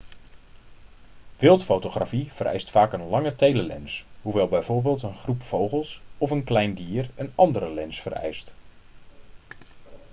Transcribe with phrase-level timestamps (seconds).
[1.37, 7.09] wildfotografie vereist vaak een lange telelens hoewel bijvoorbeeld een groep vogels of een klein dier
[7.15, 8.53] een andere lens vereist